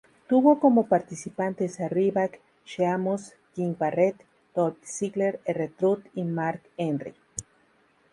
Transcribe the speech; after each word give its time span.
Tuvo 0.27 0.59
como 0.59 0.87
participantes 0.87 1.79
a 1.79 1.87
Ryback, 1.87 2.39
Sheamus, 2.65 3.33
King 3.53 3.75
Barrett, 3.77 4.15
Dolph 4.55 4.83
Ziggler, 4.83 5.39
R-Truth 5.45 6.07
y 6.15 6.23
Mark 6.23 6.63
Henry. 6.75 7.13